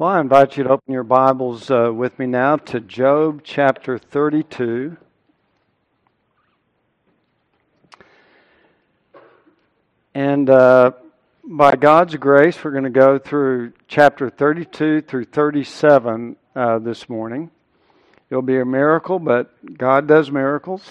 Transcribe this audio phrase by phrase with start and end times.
[0.00, 3.98] Well, I invite you to open your Bibles uh, with me now to Job chapter
[3.98, 4.96] 32.
[10.14, 10.92] And uh,
[11.44, 17.50] by God's grace, we're going to go through chapter 32 through 37 uh, this morning.
[18.30, 20.82] It'll be a miracle, but God does miracles.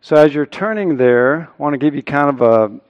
[0.00, 2.80] So, as you're turning there, I want to give you kind of a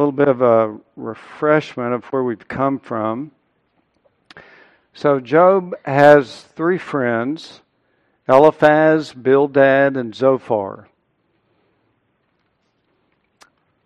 [0.00, 3.30] little bit of a refreshment of where we've come from.
[4.92, 7.60] So, Job has three friends
[8.28, 10.88] Eliphaz, Bildad, and Zophar.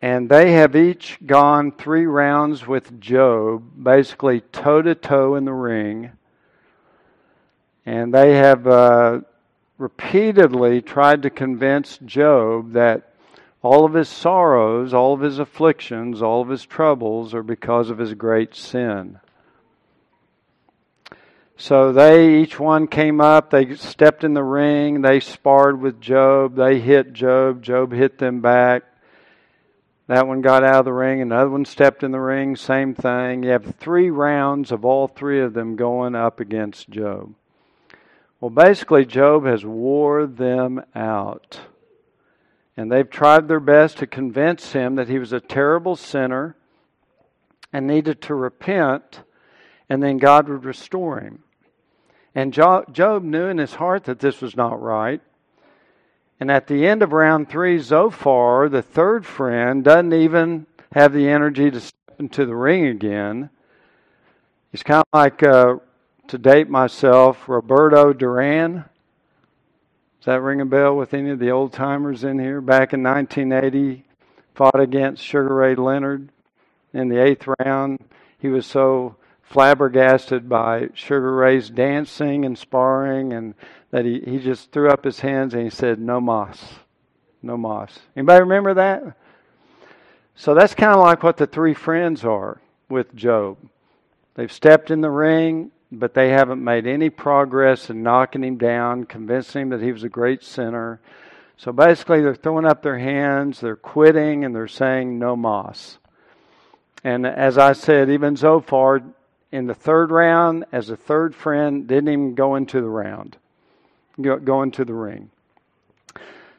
[0.01, 5.53] And they have each gone three rounds with Job, basically toe to toe in the
[5.53, 6.13] ring.
[7.85, 9.21] And they have uh,
[9.77, 13.08] repeatedly tried to convince Job that
[13.69, 17.99] all of his sorrows, all of his afflictions, all of his troubles are because of
[17.99, 19.21] his great sin.
[21.59, 26.57] So they, each one came up, they stepped in the ring, they sparred with Job,
[26.57, 28.85] they hit Job, Job hit them back.
[30.07, 33.43] That one got out of the ring, another one stepped in the ring, same thing.
[33.43, 37.35] You have three rounds of all three of them going up against Job.
[38.41, 41.61] Well, basically, Job has wore them out.
[42.79, 46.55] And they've tried their best to convince him that he was a terrible sinner
[47.73, 49.23] and needed to repent,
[49.89, 51.43] and then God would restore him.
[52.37, 55.21] And Job knew in his heart that this was not right.
[56.39, 61.29] And at the end of round three, Zophar, the third friend, doesn't even have the
[61.29, 63.51] energy to step into the ring again.
[64.71, 65.79] He's kind of like, uh,
[66.29, 68.85] to date myself, Roberto Duran
[70.29, 72.61] that ring a bell with any of the old timers in here?
[72.61, 74.05] Back in 1980,
[74.55, 76.29] fought against Sugar Ray Leonard
[76.93, 77.99] in the eighth round.
[78.39, 83.55] He was so flabbergasted by Sugar Ray's dancing and sparring, and
[83.91, 86.63] that he, he just threw up his hands and he said, "No mas,
[87.43, 89.17] no mas." Anybody remember that?
[90.35, 92.61] So that's kind of like what the three friends are
[92.91, 93.57] with Job.
[94.35, 99.05] They've stepped in the ring but they haven't made any progress in knocking him down,
[99.05, 101.01] convincing him that he was a great sinner.
[101.57, 105.99] So basically, they're throwing up their hands, they're quitting, and they're saying no mas.
[107.03, 109.03] And as I said, even Zophar
[109.51, 113.39] in the third round, as a third friend, didn't even go into the round,
[114.21, 115.31] go, go into the ring.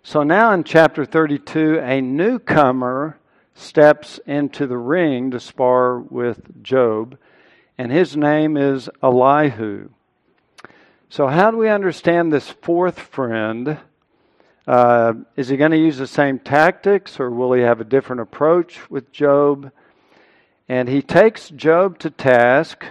[0.01, 3.17] So now in chapter 32, a newcomer
[3.53, 7.17] steps into the ring to spar with Job
[7.79, 9.87] and his name is Elihu.
[11.07, 13.77] So, how do we understand this fourth friend?
[14.67, 18.21] Uh, is he going to use the same tactics or will he have a different
[18.21, 19.71] approach with Job?
[20.67, 22.85] And he takes Job to task.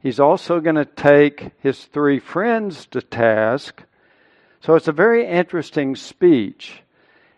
[0.00, 3.82] He's also going to take his three friends to task.
[4.60, 6.82] So it's a very interesting speech.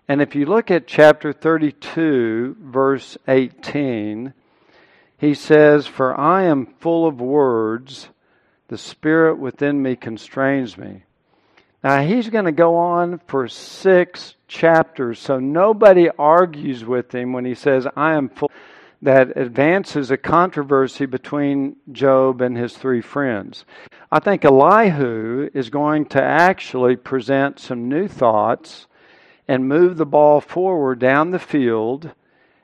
[0.06, 4.34] And if you look at chapter 32, verse 18,
[5.20, 8.08] he says, For I am full of words,
[8.68, 11.02] the Spirit within me constrains me.
[11.84, 17.44] Now, he's going to go on for six chapters, so nobody argues with him when
[17.44, 18.50] he says, I am full.
[19.02, 23.64] That advances a controversy between Job and his three friends.
[24.12, 28.86] I think Elihu is going to actually present some new thoughts
[29.48, 32.12] and move the ball forward down the field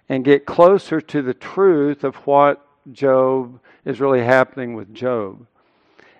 [0.08, 5.46] and get closer to the truth of what Job is really happening with Job.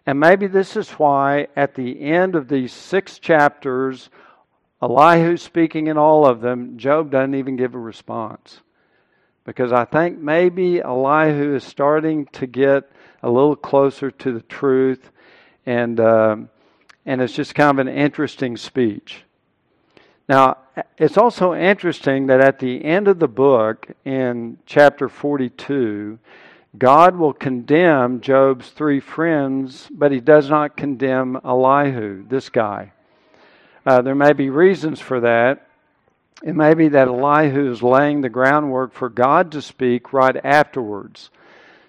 [0.07, 4.09] And maybe this is why at the end of these six chapters,
[4.83, 8.61] Elihu speaking in all of them, Job doesn't even give a response.
[9.45, 12.91] Because I think maybe Elihu is starting to get
[13.23, 15.11] a little closer to the truth,
[15.65, 16.37] and, uh,
[17.05, 19.25] and it's just kind of an interesting speech.
[20.29, 20.59] Now,
[20.99, 26.19] it's also interesting that at the end of the book, in chapter 42,
[26.77, 32.93] God will condemn Job's three friends, but he does not condemn Elihu, this guy.
[33.87, 35.69] Uh, there may be reasons for that.
[36.43, 41.31] It may be that Elihu is laying the groundwork for God to speak right afterwards.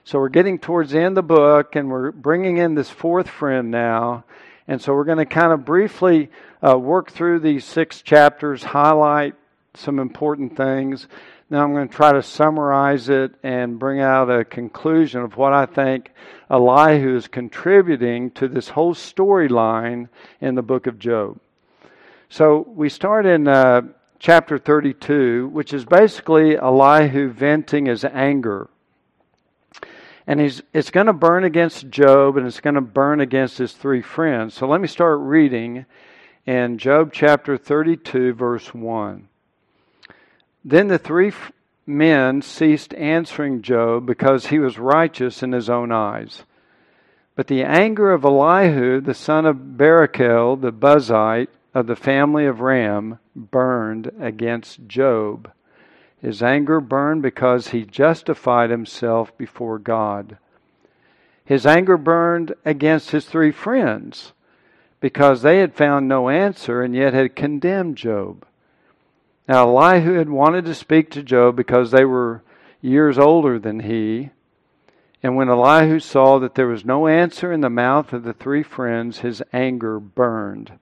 [0.05, 3.27] So we're getting towards the end of the book, and we're bringing in this fourth
[3.27, 4.23] friend now.
[4.67, 6.29] And so we're going to kind of briefly
[6.65, 9.35] uh, work through these six chapters, highlight
[9.73, 11.07] some important things.
[11.49, 15.53] Now I'm going to try to summarize it and bring out a conclusion of what
[15.53, 16.11] I think
[16.49, 20.09] Elihu is contributing to this whole storyline
[20.41, 21.39] in the book of Job.
[22.29, 23.83] So we start in uh,
[24.19, 28.69] chapter 32, which is basically Elihu venting his anger
[30.27, 33.71] And he's, it's going to burn against Job and it's going to burn against his
[33.71, 34.53] three friends.
[34.53, 35.85] So let me start reading
[36.45, 39.29] in Job chapter 32, verse 1.
[40.65, 41.31] Then the three
[41.85, 46.43] men ceased answering Job because he was righteous in his own eyes.
[47.37, 52.59] But the anger of Elihu, the son of Barachel, the Buzite of the family of
[52.59, 55.51] Ram, burned against Job.
[56.21, 60.37] His anger burned because he justified himself before God.
[61.45, 64.33] His anger burned against his three friends
[64.99, 68.45] because they had found no answer and yet had condemned Job.
[69.47, 72.41] Now, Elihu had wanted to speak to Job because they were
[72.81, 74.31] years older than he.
[75.23, 78.63] And when Elihu saw that there was no answer in the mouth of the three
[78.63, 80.73] friends, his anger burned.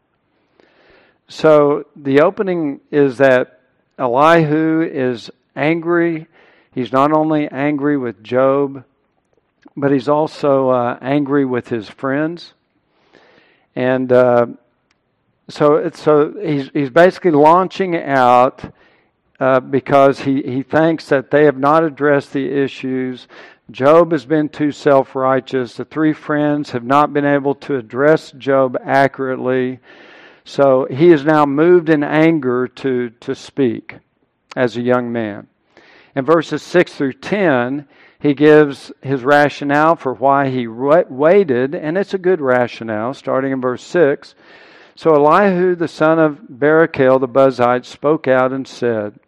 [1.28, 3.55] So the opening is that
[3.98, 6.28] Elihu is angry.
[6.74, 8.84] He's not only angry with Job,
[9.78, 12.54] but he's also uh, angry with his friends.
[13.76, 14.48] And uh,
[15.50, 18.74] so, so he's, he's basically launching out
[19.40, 23.28] uh, because he, he thinks that they have not addressed the issues.
[23.72, 25.76] Job has been too self righteous.
[25.76, 29.80] The three friends have not been able to address Job accurately.
[30.46, 33.98] So he is now moved in anger to, to speak
[34.56, 35.48] as a young man.
[36.16, 37.88] In verses 6 through 10,
[38.20, 43.60] he gives his rationale for why he waited, and it's a good rationale, starting in
[43.60, 44.36] verse 6.
[44.96, 49.20] So Elihu, the son of Barachel the Buzite, spoke out and said,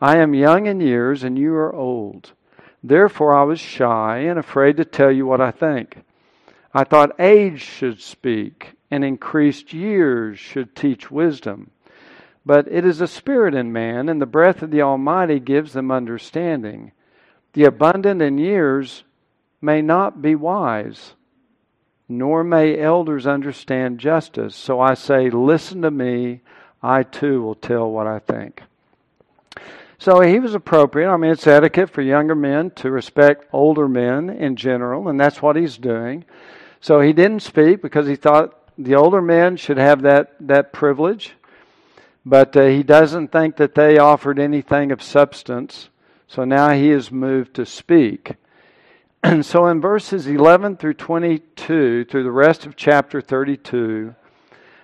[0.00, 2.32] I am young in years, and you are old.
[2.82, 6.02] Therefore I was shy and afraid to tell you what I think.
[6.74, 11.70] I thought age should speak, and increased years should teach wisdom.
[12.46, 15.90] But it is a spirit in man, and the breath of the Almighty gives them
[15.90, 16.92] understanding.
[17.54, 19.04] The abundant in years
[19.60, 21.14] may not be wise
[22.08, 24.54] nor may elders understand justice.
[24.54, 26.40] So I say, Listen to me,
[26.82, 28.62] I too will tell what I think.
[29.98, 31.10] So he was appropriate.
[31.10, 35.40] I mean, it's etiquette for younger men to respect older men in general, and that's
[35.40, 36.24] what he's doing.
[36.80, 41.34] So he didn't speak because he thought the older men should have that, that privilege,
[42.26, 45.88] but uh, he doesn't think that they offered anything of substance.
[46.26, 48.34] So now he is moved to speak.
[49.22, 54.14] And so in verses 11 through 22, through the rest of chapter 32,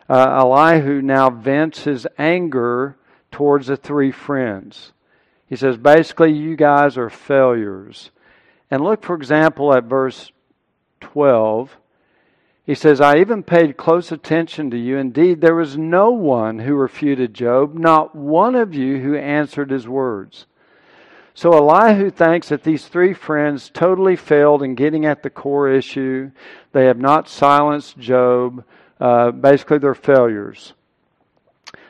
[0.08, 2.96] uh, Elihu now vents his anger
[3.30, 4.92] towards the three friends.
[5.46, 8.10] He says, basically, you guys are failures.
[8.70, 10.32] And look, for example, at verse
[11.00, 11.76] 12.
[12.66, 14.96] He says, I even paid close attention to you.
[14.98, 19.88] Indeed, there was no one who refuted Job, not one of you who answered his
[19.88, 20.46] words.
[21.34, 26.30] So Elihu thinks that these three friends totally failed in getting at the core issue.
[26.72, 28.64] They have not silenced Job.
[29.00, 30.74] Uh, basically, they're failures.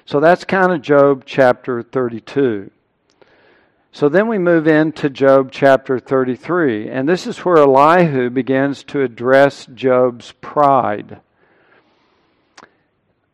[0.04, 2.70] So that's kind of Job chapter 32.
[3.92, 9.02] So then we move into Job chapter 33, and this is where Elihu begins to
[9.02, 11.20] address Job's pride.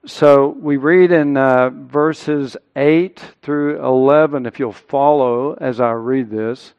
[0.07, 6.31] So we read in uh, verses 8 through 11, if you'll follow as I read
[6.31, 6.73] this,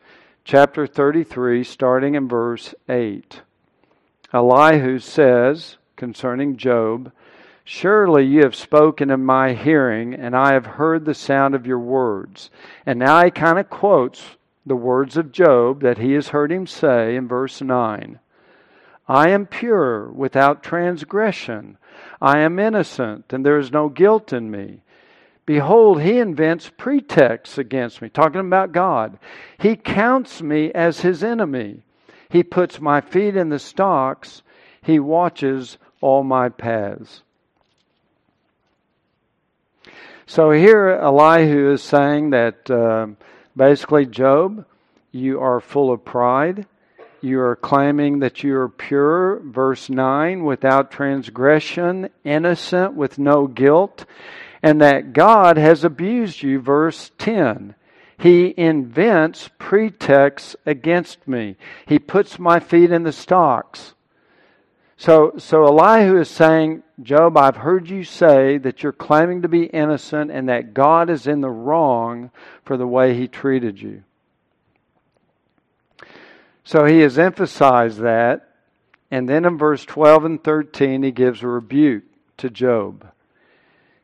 [0.43, 3.41] chapter 33, starting in verse 8.
[4.33, 7.11] Elihu says concerning Job,
[7.69, 11.79] Surely you have spoken in my hearing, and I have heard the sound of your
[11.79, 12.49] words.
[12.85, 16.65] And now he kind of quotes the words of Job that he has heard him
[16.65, 18.19] say in verse 9
[19.09, 21.77] I am pure without transgression.
[22.21, 24.81] I am innocent, and there is no guilt in me.
[25.45, 29.19] Behold, he invents pretexts against me, talking about God.
[29.57, 31.81] He counts me as his enemy.
[32.29, 34.41] He puts my feet in the stocks.
[34.81, 37.23] He watches all my paths.
[40.29, 43.07] So here Elihu is saying that uh,
[43.55, 44.65] basically, Job,
[45.13, 46.67] you are full of pride.
[47.21, 54.03] You are claiming that you are pure, verse 9, without transgression, innocent, with no guilt,
[54.61, 57.73] and that God has abused you, verse 10.
[58.17, 61.55] He invents pretexts against me.
[61.85, 63.93] He puts my feet in the stocks.
[64.97, 69.65] So, so Elihu is saying, Job, I've heard you say that you're claiming to be
[69.65, 72.31] innocent and that God is in the wrong
[72.65, 74.03] for the way he treated you.
[76.63, 78.49] So he has emphasized that.
[79.11, 82.03] And then in verse 12 and 13, he gives a rebuke
[82.37, 83.09] to Job.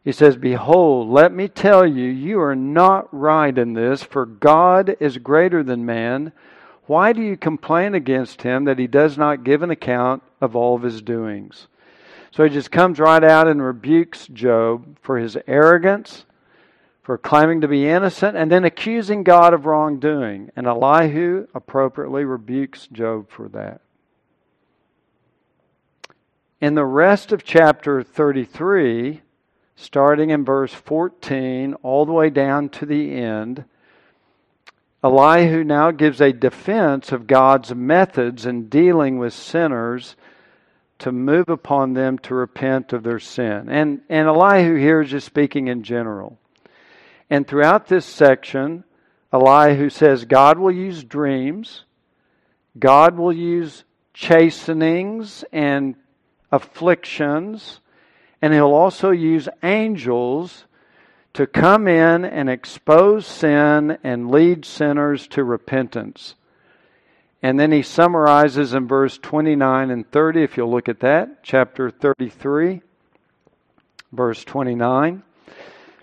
[0.04, 4.96] He says, Behold, let me tell you, you are not right in this, for God
[5.00, 6.32] is greater than man.
[6.86, 10.76] Why do you complain against him that he does not give an account of all
[10.76, 11.68] of his doings?
[12.34, 16.26] So he just comes right out and rebukes Job for his arrogance,
[17.04, 20.50] for claiming to be innocent, and then accusing God of wrongdoing.
[20.56, 23.82] And Elihu appropriately rebukes Job for that.
[26.60, 29.22] In the rest of chapter 33,
[29.76, 33.64] starting in verse 14 all the way down to the end,
[35.04, 40.16] Elihu now gives a defense of God's methods in dealing with sinners
[41.04, 43.68] to move upon them to repent of their sin.
[43.68, 46.40] And, and Elihu here is just speaking in general.
[47.30, 48.86] And throughout this section,
[49.34, 51.84] Elihu says God will use dreams,
[52.80, 53.84] God will use
[54.14, 55.96] chastenings and
[56.54, 57.82] afflictions,
[58.42, 60.64] and He'll also use angels
[61.34, 66.36] to come in and expose sin and lead sinners to repentance.
[67.44, 71.92] And then he summarizes in verse 29 and 30, if you'll look at that, chapter
[71.92, 72.82] 33,
[74.14, 75.24] verse 29.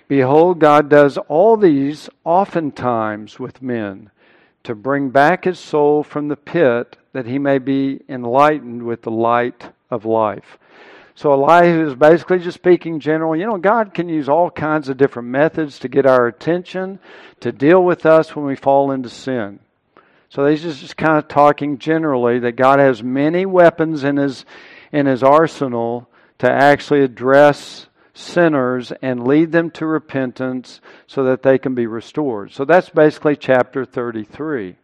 [0.07, 4.11] Behold, God does all these oftentimes with men
[4.65, 9.11] to bring back his soul from the pit that he may be enlightened with the
[9.11, 10.59] light of life.
[11.15, 13.35] So Elihu is basically just speaking general.
[13.35, 16.99] You know, God can use all kinds of different methods to get our attention,
[17.41, 19.61] to deal with us when we fall into sin.
[20.31, 24.45] So he's just, kind of talking generally that God has many weapons in his
[24.93, 26.09] in his arsenal
[26.39, 32.53] to actually address sinners and lead them to repentance so that they can be restored.
[32.53, 34.77] So that's basically chapter 33.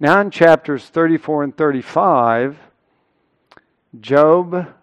[0.00, 2.58] Now in chapters 34 and 35,
[4.00, 4.74] Job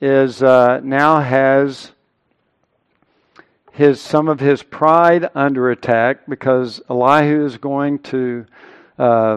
[0.00, 1.92] is uh, now has
[3.76, 8.46] his some of his pride under attack because Elihu is going to
[8.98, 9.36] uh,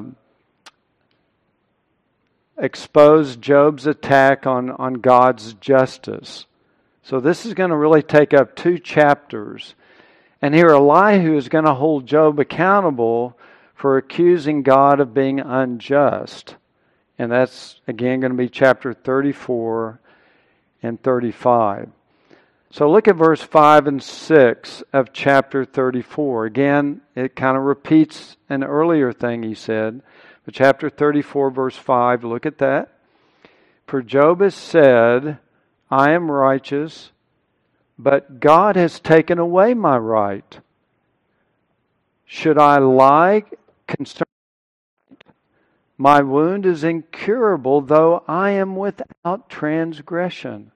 [2.57, 6.45] expose Job's attack on, on God's justice.
[7.03, 9.75] So this is going to really take up two chapters.
[10.41, 13.37] And here Elihu is going to hold Job accountable
[13.75, 16.55] for accusing God of being unjust.
[17.17, 19.99] And that's again going to be chapter 34
[20.81, 21.89] and 35.
[22.71, 26.45] So look at verse 5 and 6 of chapter 34.
[26.45, 30.01] Again, it kind of repeats an earlier thing he said.
[30.45, 32.93] But chapter 34, verse 5, look at that.
[33.87, 35.39] For Job has said,
[35.89, 37.11] I am righteous,
[37.97, 40.59] but God has taken away my right.
[42.25, 43.45] Should I lie
[43.87, 44.25] concerning
[45.97, 50.71] my wound is incurable, though I am without transgression.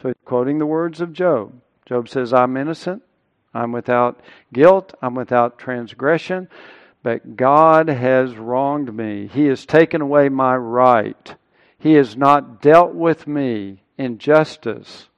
[0.00, 1.52] So he's quoting the words of Job.
[1.86, 3.02] Job says, I'm innocent.
[3.54, 4.20] I'm without
[4.52, 4.94] guilt.
[5.00, 6.48] I'm without transgression.
[7.02, 9.28] But God has wronged me.
[9.32, 11.34] He has taken away my right.
[11.78, 15.08] He has not dealt with me in justice.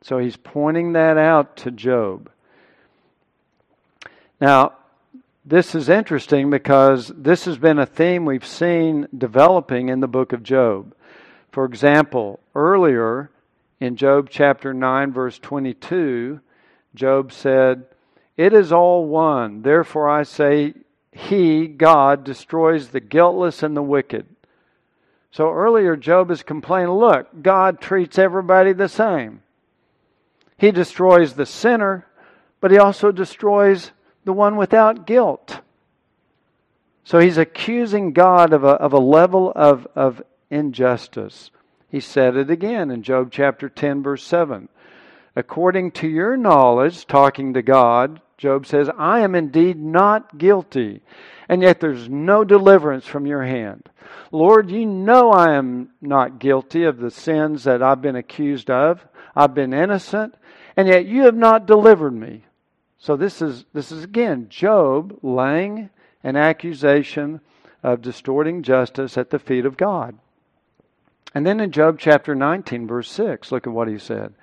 [0.00, 2.30] So he's pointing that out to Job.
[4.40, 4.72] Now,
[5.44, 10.32] this is interesting because this has been a theme we've seen developing in the book
[10.32, 10.94] of Job.
[11.52, 13.30] For example, earlier
[13.82, 16.38] in Job chapter 9, verse 22,
[16.94, 17.84] Job said,
[18.36, 19.62] It is all one.
[19.62, 20.74] Therefore I say,
[21.10, 24.26] He, God, destroys the guiltless and the wicked.
[25.32, 29.42] So earlier, Job is complaining, Look, God treats everybody the same.
[30.56, 32.06] He destroys the sinner,
[32.60, 33.90] but He also destroys
[34.24, 35.60] the one without guilt.
[37.02, 41.50] So he's accusing God of a, of a level of, of injustice.
[41.92, 44.70] He said it again in Job chapter 10, verse 7.
[45.36, 51.02] According to your knowledge, talking to God, Job says, I am indeed not guilty,
[51.50, 53.90] and yet there's no deliverance from your hand.
[54.30, 59.06] Lord, you know I am not guilty of the sins that I've been accused of.
[59.36, 60.34] I've been innocent,
[60.78, 62.46] and yet you have not delivered me.
[62.96, 65.90] So this is this is again Job laying
[66.24, 67.42] an accusation
[67.82, 70.16] of distorting justice at the feet of God.
[71.34, 74.34] And then in Job chapter 19 verse 6, look at what he said.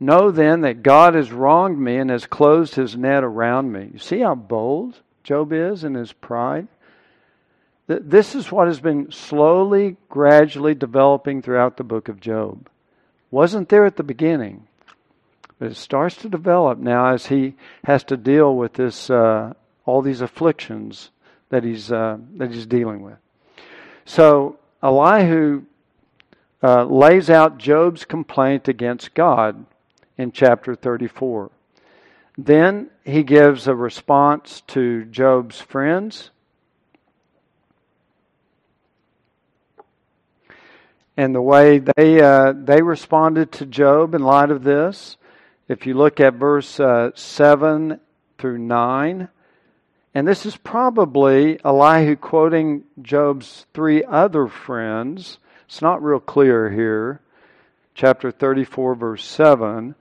[0.00, 3.90] Know then that God has wronged me and has closed his net around me.
[3.92, 6.68] You see how bold Job is in his pride?
[7.88, 12.68] This is what has been slowly, gradually developing throughout the book of Job.
[13.30, 14.66] Wasn't there at the beginning.
[15.58, 19.54] But it starts to develop now as he has to deal with this, uh,
[19.86, 21.10] all these afflictions
[21.48, 23.16] that he's uh, that he's dealing with.
[24.04, 25.62] So Elihu
[26.62, 29.64] uh, lays out Job's complaint against God
[30.16, 31.50] in chapter 34.
[32.36, 36.30] Then he gives a response to Job's friends.
[41.16, 45.16] And the way they, uh, they responded to Job in light of this,
[45.68, 47.98] if you look at verse uh, 7
[48.38, 49.28] through 9,
[50.14, 57.20] and this is probably Elihu quoting Job's three other friends it's not real clear here,
[57.94, 59.94] chapter 34, verse 7.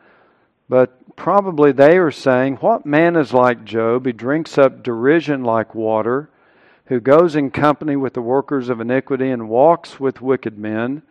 [0.70, 4.06] But probably they are saying, What man is like Job?
[4.06, 6.30] He drinks up derision like water,
[6.86, 11.02] who goes in company with the workers of iniquity and walks with wicked men.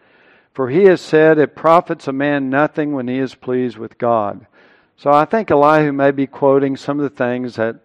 [0.54, 4.46] For he has said, It profits a man nothing when he is pleased with God.
[4.96, 7.76] So I think Elihu may be quoting some of the things that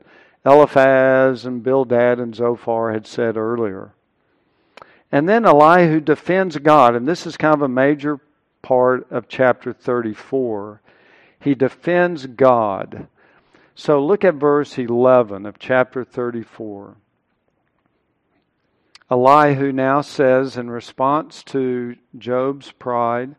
[0.46, 3.92] Eliphaz and Bildad and Zophar had said earlier.
[5.12, 8.20] And then Elihu defends God, and this is kind of a major
[8.62, 10.82] part of chapter 34.
[11.40, 13.08] He defends God.
[13.76, 16.96] So look at verse 11 of chapter 34.
[19.10, 23.36] Elihu now says, in response to Job's pride,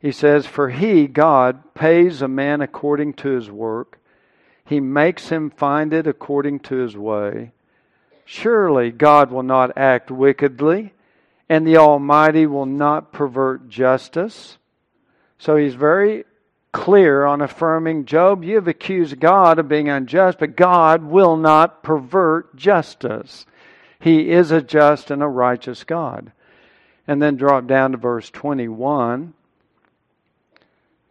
[0.00, 3.98] he says, For he, God, pays a man according to his work
[4.68, 7.52] he makes him find it according to his way.
[8.30, 10.92] Surely God will not act wickedly,
[11.48, 14.58] and the Almighty will not pervert justice.
[15.38, 16.24] So he's very
[16.70, 21.82] clear on affirming Job, you have accused God of being unjust, but God will not
[21.82, 23.46] pervert justice.
[23.98, 26.30] He is a just and a righteous God.
[27.06, 29.32] And then drop down to verse 21.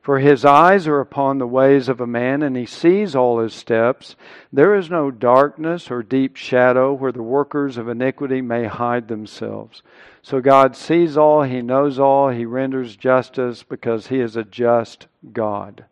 [0.08, 3.54] For his eyes are upon the ways of a man, and he sees all his
[3.54, 4.16] steps.
[4.54, 9.84] There is no darkness or deep shadow where the workers of iniquity may hide themselves.
[10.22, 15.08] So God sees all, he knows all, he renders justice because he is a just
[15.34, 15.84] God.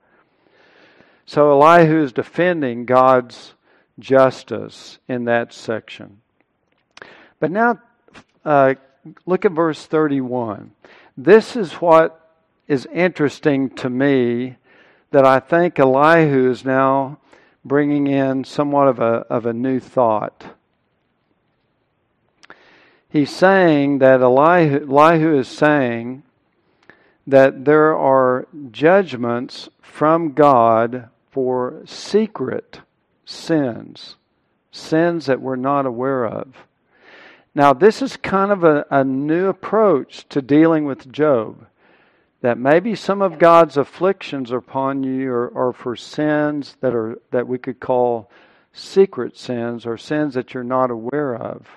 [1.25, 3.53] So Elihu is defending God's
[3.99, 6.21] justice in that section.
[7.41, 7.81] But now
[8.45, 8.75] uh,
[9.25, 10.71] look at verse 31.
[11.17, 12.24] This is what
[12.67, 14.57] is interesting to me
[15.11, 17.19] that I think Elihu is now
[17.63, 20.45] bringing in somewhat of a, of a new thought.
[23.09, 26.23] He's saying that Elihu, Elihu is saying
[27.25, 32.81] that there are judgments from God for secret
[33.25, 34.15] sins,
[34.71, 36.67] sins that we're not aware of.
[37.55, 41.65] Now, this is kind of a, a new approach to dealing with Job
[42.45, 47.47] that maybe some of God's afflictions upon you are, are for sins that are that
[47.47, 48.29] we could call
[48.71, 51.67] secret sins or sins that you're not aware of.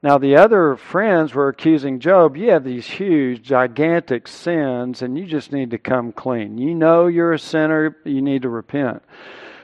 [0.00, 5.26] Now, the other friends were accusing Job, you have these huge, gigantic sins, and you
[5.26, 6.56] just need to come clean.
[6.56, 9.02] You know you're a sinner, you need to repent.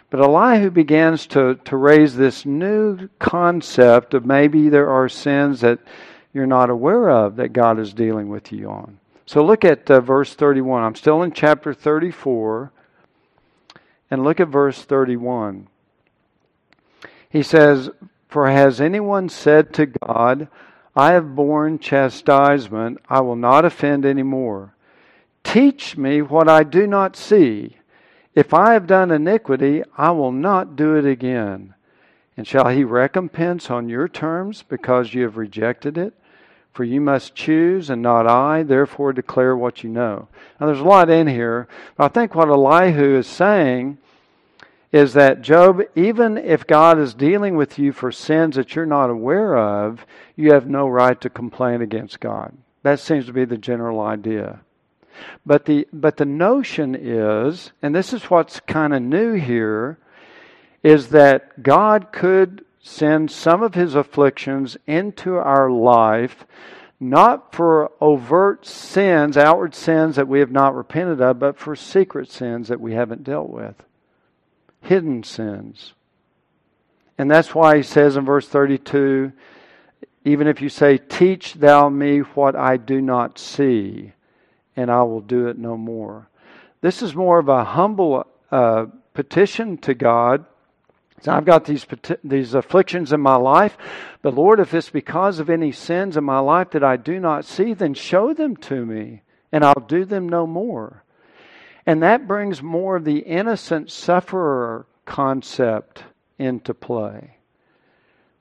[0.09, 5.79] But Elihu begins to, to raise this new concept of maybe there are sins that
[6.33, 9.00] you're not aware of that God is dealing with you on.
[9.31, 10.83] So look at uh, verse 31.
[10.83, 12.73] I'm still in chapter 34.
[14.11, 15.69] And look at verse 31.
[17.29, 17.91] He says,
[18.27, 20.49] For has anyone said to God,
[20.97, 24.75] I have borne chastisement, I will not offend any more?
[25.45, 27.77] Teach me what I do not see.
[28.35, 31.75] If I have done iniquity, I will not do it again.
[32.37, 36.15] And shall he recompense on your terms because you have rejected it?
[36.73, 40.29] For you must choose and not I, therefore declare what you know.
[40.61, 43.99] Now, there's a lot in here, but I think what Elihu is saying
[44.93, 49.11] is that, Job, even if God is dealing with you for sins that you're not
[49.11, 50.05] aware of,
[50.37, 52.57] you have no right to complain against God.
[52.83, 54.61] That seems to be the general idea.
[55.45, 59.99] But the, but the notion is, and this is what's kind of new here,
[60.83, 66.45] is that God could send some of his afflictions into our life,
[66.99, 72.31] not for overt sins, outward sins that we have not repented of, but for secret
[72.31, 73.77] sins that we haven't dealt with,
[74.81, 75.95] hidden sins.
[77.19, 79.33] And that's why he says in verse 32
[80.25, 84.13] even if you say, Teach thou me what I do not see,
[84.77, 86.29] and I will do it no more.
[86.81, 90.45] This is more of a humble uh, petition to God
[91.21, 91.87] so I've got these
[92.25, 93.77] these afflictions in my life,
[94.23, 97.45] but Lord, if it's because of any sins in my life that I do not
[97.45, 101.05] see, then show them to me, and I'll do them no more.
[101.87, 106.05] And that brings more of the innocent sufferer concept
[106.39, 107.37] into play.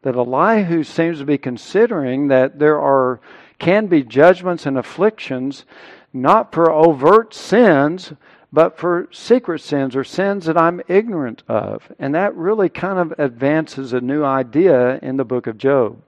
[0.04, 3.20] That Elihu seems to be considering that there are
[3.60, 5.66] can be judgments and afflictions
[6.14, 8.14] not for overt sins,
[8.52, 11.92] but for secret sins or sins that I'm ignorant of.
[12.00, 16.02] And that really kind of advances a new idea in the book of Job.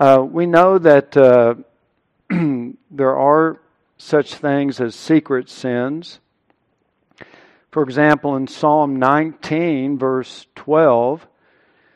[0.00, 1.54] Uh, we know that uh,
[2.90, 3.60] there are
[3.98, 6.18] such things as secret sins.
[7.70, 11.26] For example, in Psalm 19, verse 12,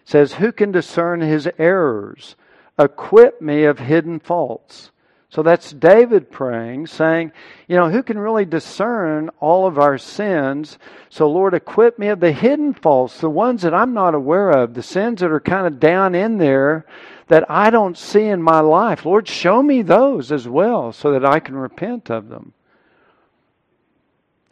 [0.05, 2.37] says, Who can discern his errors?
[2.79, 4.91] Acquit me of hidden faults.
[5.29, 7.33] So that's David praying, saying,
[7.67, 10.79] You know, who can really discern all of our sins?
[11.09, 14.75] So, Lord, equip me of the hidden faults, the ones that I'm not aware of,
[14.75, 16.87] the sins that are kind of down in there
[17.29, 19.05] that I don't see in my life.
[19.05, 22.53] Lord, show me those as well so that I can repent of them.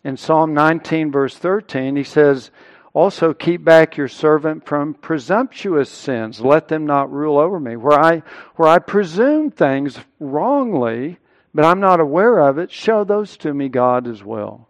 [0.02, 2.50] In Psalm 19, verse 13, he says,
[2.94, 6.40] also, keep back your servant from presumptuous sins.
[6.40, 7.74] Let them not rule over me.
[7.74, 8.22] Where I,
[8.54, 11.18] where I presume things wrongly,
[11.52, 14.68] but I'm not aware of it, show those to me, God, as well.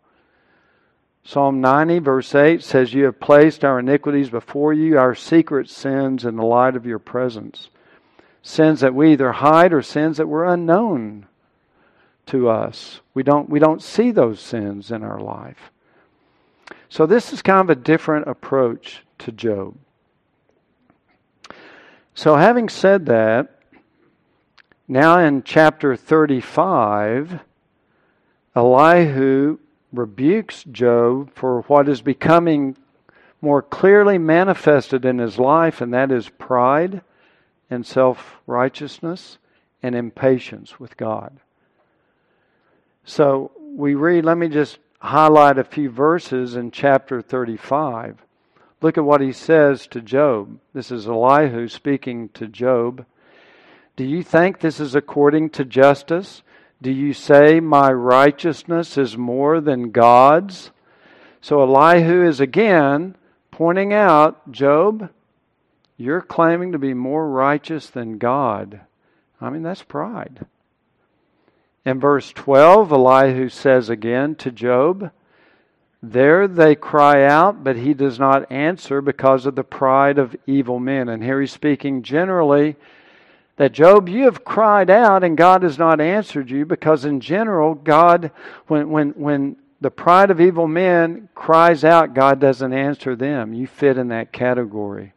[1.23, 6.25] Psalm 90, verse 8 says, You have placed our iniquities before you, our secret sins
[6.25, 7.69] in the light of your presence.
[8.43, 11.27] Sins that we either hide or sins that were unknown
[12.27, 13.01] to us.
[13.13, 15.71] We don't, we don't see those sins in our life.
[16.95, 19.75] So, this is kind of a different approach to Job.
[22.15, 23.59] So, having said that,
[24.87, 27.41] now in chapter 35,
[28.55, 29.59] Elihu
[29.93, 32.77] rebukes Job for what is becoming
[33.41, 37.01] more clearly manifested in his life, and that is pride
[37.69, 39.39] and self righteousness
[39.83, 41.41] and impatience with God.
[43.05, 48.17] So we read, let me just highlight a few verses in chapter 35.
[48.81, 50.59] Look at what he says to Job.
[50.73, 53.05] This is Elihu speaking to Job.
[53.97, 56.43] Do you think this is according to justice?
[56.81, 60.71] Do you say my righteousness is more than God's?
[61.43, 63.15] So Elihu is again
[63.51, 65.11] pointing out, Job,
[65.99, 68.81] you're claiming to be more righteous than God.
[69.39, 70.47] I mean, that's pride.
[71.85, 75.11] In verse 12, Elihu says again to Job,
[76.03, 80.81] There they cry out, but he does not answer because of the pride of evil
[80.81, 81.11] men.
[81.11, 82.77] And here he's speaking generally
[83.57, 87.75] that Job, you have cried out and God has not answered you because in general,
[87.75, 88.31] God,
[88.67, 93.53] when, when, when the pride of evil men cries out, God doesn't answer them.
[93.53, 95.13] You fit in that category.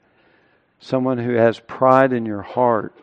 [0.79, 2.93] Someone who has pride in your heart.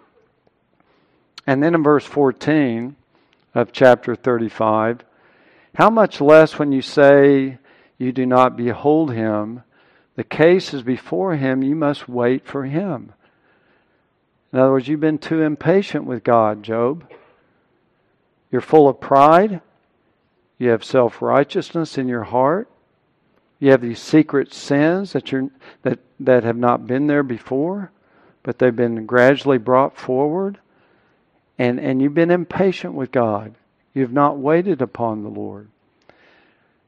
[1.46, 2.94] And then in verse 14,
[3.54, 5.04] of chapter 35.
[5.74, 7.58] How much less when you say
[7.98, 9.62] you do not behold him,
[10.16, 13.12] the case is before him, you must wait for him.
[14.52, 17.10] In other words, you've been too impatient with God, Job.
[18.52, 19.60] You're full of pride.
[20.58, 22.70] You have self righteousness in your heart.
[23.58, 25.50] You have these secret sins that, you're,
[25.82, 27.90] that, that have not been there before,
[28.44, 30.58] but they've been gradually brought forward
[31.58, 33.54] and, and you've been impatient with God.
[33.92, 35.68] You've not waited upon the Lord.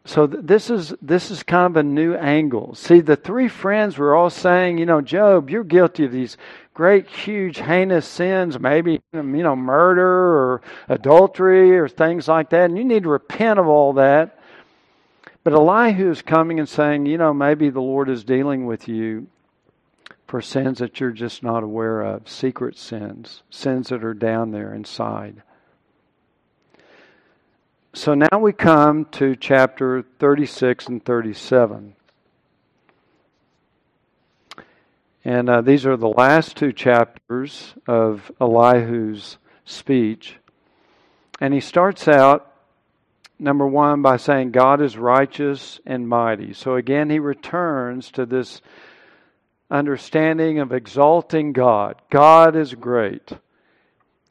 [0.05, 2.75] So th- this is this is kind of a new angle.
[2.75, 6.37] See, the three friends were all saying, you know, Job, you're guilty of these
[6.75, 12.79] great, huge, heinous sins, maybe you know, murder or adultery or things like that, and
[12.79, 14.39] you need to repent of all that.
[15.43, 19.29] But Elihu is coming and saying, you know, maybe the Lord is dealing with you
[20.27, 24.75] for sins that you're just not aware of, secret sins, sins that are down there
[24.75, 25.43] inside.
[27.95, 31.95] So now we come to chapter 36 and 37.
[35.25, 40.37] And uh, these are the last two chapters of Elihu's speech.
[41.41, 42.53] And he starts out,
[43.39, 46.53] number one, by saying, God is righteous and mighty.
[46.53, 48.61] So again, he returns to this
[49.71, 51.97] understanding of exalting God.
[52.11, 53.33] God is great.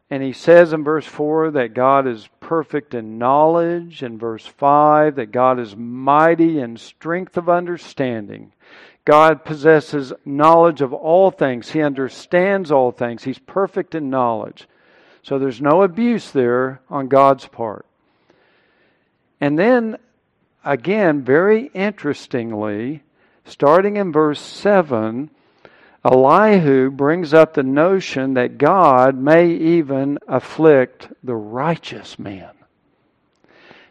[0.09, 4.03] And he says in verse 4 that God is perfect in knowledge.
[4.03, 8.53] In verse 5, that God is mighty in strength of understanding.
[9.03, 11.71] God possesses knowledge of all things.
[11.71, 13.23] He understands all things.
[13.23, 14.67] He's perfect in knowledge.
[15.21, 17.85] So there's no abuse there on God's part.
[19.41, 19.97] And then,
[20.63, 23.03] again, very interestingly,
[23.45, 25.29] starting in verse 7,
[26.03, 32.51] Elihu brings up the notion that God may even afflict the righteous man.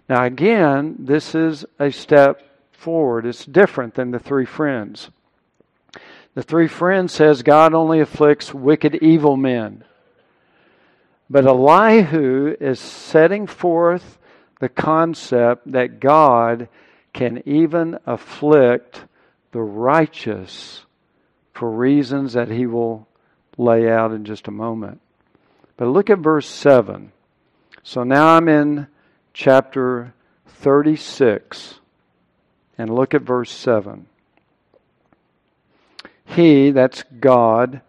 [0.08, 3.26] Now, again, this is a step forward.
[3.26, 5.10] It's different than the three friends.
[6.34, 9.84] The three friends says God only afflicts wicked, evil men.
[11.30, 14.18] But Elihu is setting forth
[14.60, 16.68] the concept that God
[17.12, 19.04] can even afflict
[19.54, 20.84] the righteous
[21.52, 23.06] for reasons that he will
[23.56, 25.00] lay out in just a moment.
[25.76, 27.12] But look at verse 7.
[27.84, 28.88] So now I'm in
[29.32, 30.12] chapter
[30.48, 31.78] 36.
[32.76, 34.06] And look at verse 7.
[36.24, 37.80] He, that's God,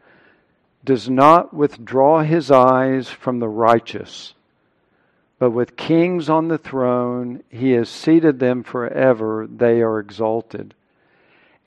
[0.84, 4.36] does not withdraw his eyes from the righteous,
[5.40, 9.48] but with kings on the throne, he has seated them forever.
[9.50, 10.76] They are exalted.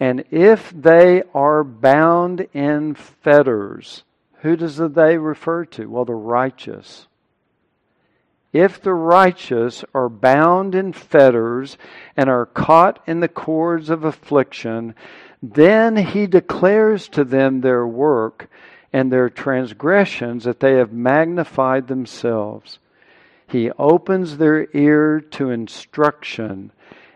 [0.00, 4.04] And if they are bound in fetters,
[4.42, 5.87] who does the they refer to?
[5.87, 7.08] Well, the righteous.
[8.52, 11.76] If the righteous are bound in fetters
[12.16, 14.94] and are caught in the cords of affliction,
[15.42, 18.48] then he declares to them their work
[18.92, 22.78] and their transgressions that they have magnified themselves.
[23.46, 26.72] He opens their ear to instruction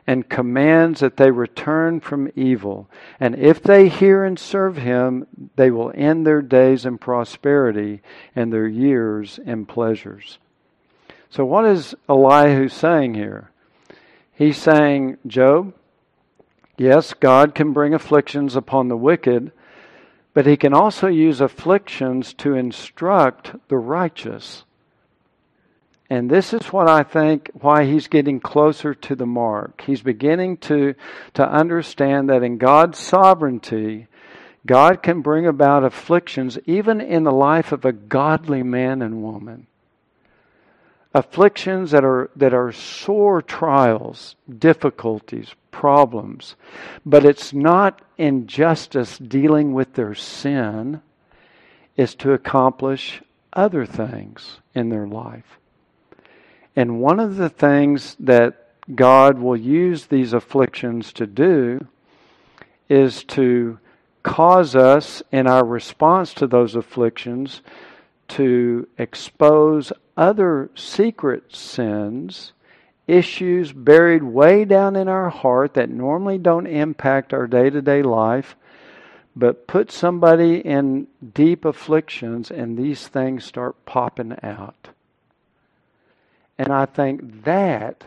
[0.06, 2.88] and commands that they return from evil.
[3.20, 8.00] And if they hear and serve him, they will end their days in prosperity
[8.34, 10.38] and their years in pleasures.
[11.30, 13.50] So, what is Elihu saying here?
[14.32, 15.72] He's saying, Job,
[16.76, 19.52] yes, God can bring afflictions upon the wicked,
[20.34, 24.64] but he can also use afflictions to instruct the righteous.
[26.12, 29.80] And this is what I think why he's getting closer to the mark.
[29.80, 30.94] He's beginning to,
[31.32, 34.08] to understand that in God's sovereignty,
[34.66, 39.66] God can bring about afflictions even in the life of a godly man and woman
[41.14, 46.56] afflictions that are that are sore trials, difficulties, problems.
[47.06, 51.00] But it's not injustice dealing with their sin,
[51.96, 53.22] is to accomplish
[53.54, 55.58] other things in their life.
[56.74, 61.86] And one of the things that God will use these afflictions to do
[62.88, 63.78] is to
[64.22, 67.62] cause us in our response to those afflictions
[68.28, 72.52] to expose other secret sins,
[73.06, 78.02] issues buried way down in our heart that normally don't impact our day to day
[78.02, 78.56] life,
[79.34, 84.88] but put somebody in deep afflictions and these things start popping out.
[86.62, 88.04] And I think that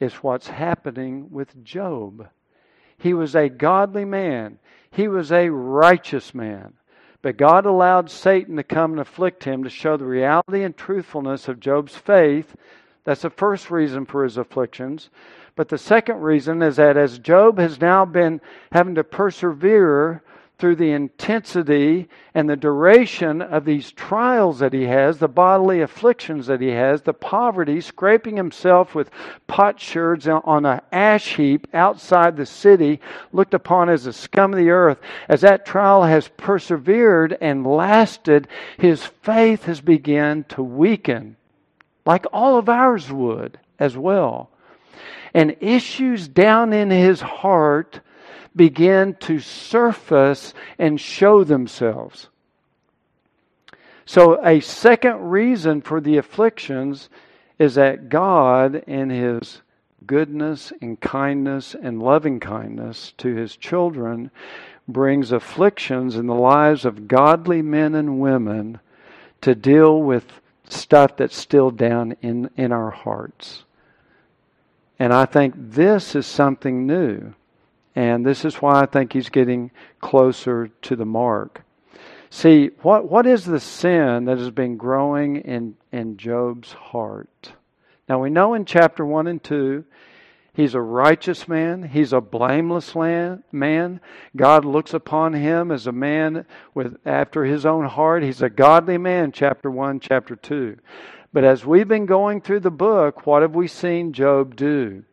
[0.00, 2.28] is what's happening with Job.
[2.98, 4.58] He was a godly man,
[4.90, 6.72] he was a righteous man.
[7.22, 11.46] But God allowed Satan to come and afflict him to show the reality and truthfulness
[11.46, 12.56] of Job's faith.
[13.04, 15.08] That's the first reason for his afflictions.
[15.54, 18.40] But the second reason is that as Job has now been
[18.72, 20.24] having to persevere
[20.62, 26.46] through the intensity and the duration of these trials that he has, the bodily afflictions
[26.46, 29.10] that he has, the poverty, scraping himself with
[29.48, 33.00] potsherds on an ash heap outside the city,
[33.32, 35.00] looked upon as the scum of the earth.
[35.28, 38.46] As that trial has persevered and lasted,
[38.78, 41.34] his faith has begun to weaken,
[42.06, 44.48] like all of ours would as well.
[45.34, 48.00] And issues down in his heart
[48.54, 52.28] begin to surface and show themselves.
[54.04, 57.08] So, a second reason for the afflictions
[57.58, 59.62] is that God, in His
[60.06, 64.30] goodness and kindness and loving kindness to His children,
[64.88, 68.80] brings afflictions in the lives of godly men and women
[69.42, 73.64] to deal with stuff that's still down in, in our hearts.
[74.98, 77.34] And I think this is something new.
[77.94, 81.62] And this is why I think he's getting closer to the mark.
[82.30, 87.52] See, what, what is the sin that has been growing in, in Job's heart?
[88.08, 89.84] Now, we know in chapter 1 and 2,
[90.54, 94.00] he's a righteous man, he's a blameless man.
[94.34, 98.22] God looks upon him as a man with after his own heart.
[98.22, 100.78] He's a godly man, chapter 1, chapter 2.
[101.34, 105.04] But as we've been going through the book, what have we seen Job do?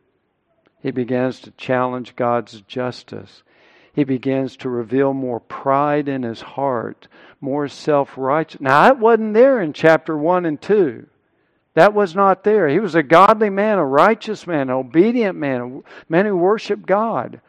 [0.82, 3.42] He begins to challenge God's justice.
[3.92, 7.08] He begins to reveal more pride in his heart,
[7.40, 8.60] more self righteous.
[8.60, 11.06] Now, that wasn't there in chapter 1 and 2.
[11.74, 12.68] That was not there.
[12.68, 16.86] He was a godly man, a righteous man, an obedient man, a man who worshiped
[16.86, 17.40] God.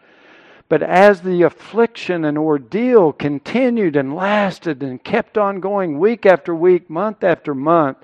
[0.69, 6.55] But as the affliction and ordeal continued and lasted and kept on going week after
[6.55, 7.97] week, month after month,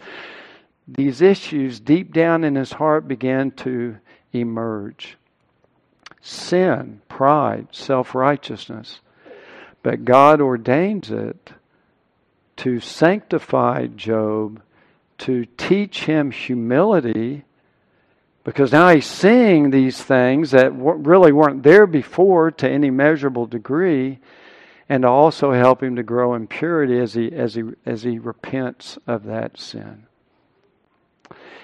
[0.88, 3.98] these issues deep down in his heart began to
[4.40, 5.18] emerge
[6.22, 9.00] sin, pride, self righteousness.
[9.84, 11.52] But God ordains it
[12.58, 14.62] to sanctify Job,
[15.20, 17.46] to teach him humility,
[18.44, 24.20] because now he's seeing these things that really weren't there before to any measurable degree,
[24.90, 28.20] and to also help him to grow in purity as he, as he, as he
[28.20, 30.08] repents of that sin.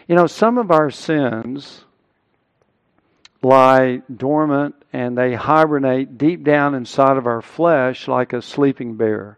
[0.07, 1.85] You know, some of our sins
[3.43, 9.37] lie dormant and they hibernate deep down inside of our flesh like a sleeping bear.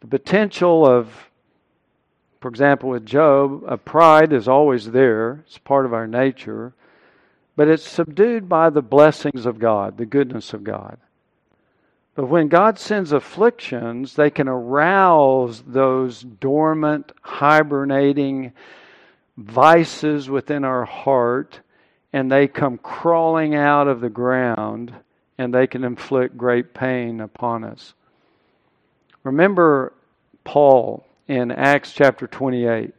[0.00, 1.30] The potential of,
[2.40, 6.74] for example, with Job, a pride is always there, it's part of our nature,
[7.56, 10.98] but it's subdued by the blessings of God, the goodness of God.
[12.14, 18.52] But when God sends afflictions, they can arouse those dormant, hibernating
[19.36, 21.60] vices within our heart,
[22.16, 24.90] and they come crawling out of the ground,
[25.36, 27.92] and they can inflict great pain upon us.
[29.22, 29.92] Remember
[30.42, 32.94] Paul in Acts chapter 28.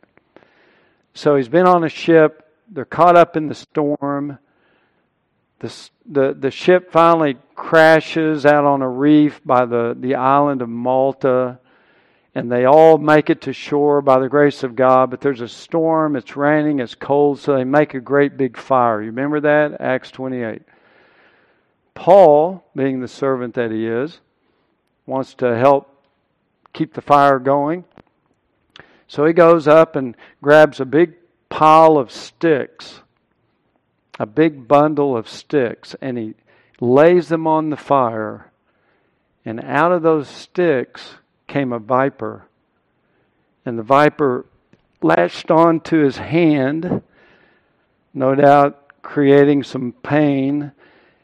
[1.16, 4.38] So he's been on a ship, they're caught up in the storm
[5.62, 10.70] the, the, the ship finally crashes out on a reef by the, the island of
[10.70, 11.58] Malta,
[12.38, 15.10] and they all make it to shore by the grace of God.
[15.10, 19.02] But there's a storm, it's raining, it's cold, so they make a great big fire.
[19.02, 19.82] You remember that?
[19.82, 20.62] Acts 28.
[21.96, 24.20] Paul, being the servant that he is,
[25.08, 25.90] wants to help
[26.74, 27.86] keep the fire going.
[29.08, 31.16] So he goes up and grabs a big
[31.50, 33.02] pile of sticks
[34.20, 36.34] a big bundle of sticks and he
[36.80, 38.52] lays them on the fire.
[39.46, 41.16] And out of those sticks
[41.48, 42.46] came a viper.
[43.66, 44.46] And the viper
[45.02, 47.02] latched onto his hand,
[48.14, 50.72] no doubt creating some pain.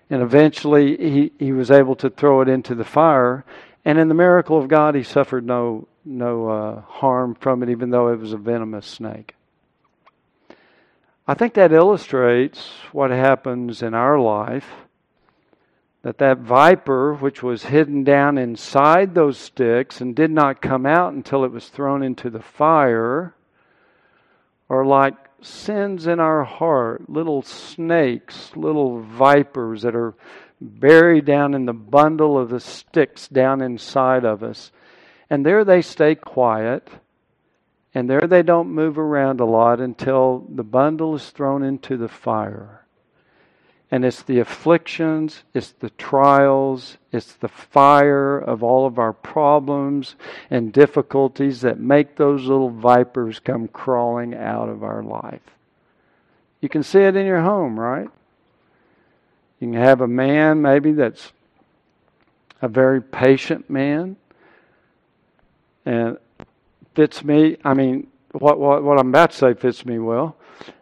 [0.09, 3.45] And eventually he, he was able to throw it into the fire.
[3.85, 7.89] And in the miracle of God, he suffered no, no uh, harm from it, even
[7.89, 9.35] though it was a venomous snake.
[11.25, 14.67] I think that illustrates what happens in our life.
[16.03, 21.13] That that viper, which was hidden down inside those sticks and did not come out
[21.13, 23.33] until it was thrown into the fire,
[24.69, 30.13] are like sins in our heart, little snakes, little vipers that are
[30.59, 34.71] buried down in the bundle of the sticks down inside of us.
[35.29, 36.89] And there they stay quiet
[37.93, 42.07] and there they don't move around a lot until the bundle is thrown into the
[42.07, 42.82] fire.
[43.91, 50.15] And it's the afflictions, it's the trials, it's the fire of all of our problems
[50.49, 55.41] and difficulties that make those little vipers come crawling out of our life.
[56.59, 58.09] You can see it in your home, right?
[59.59, 61.31] You can have a man maybe that's
[62.61, 64.15] a very patient man
[65.85, 66.17] and
[66.95, 67.57] fits me.
[67.63, 70.35] I mean, what what, what I'm about to say fits me well.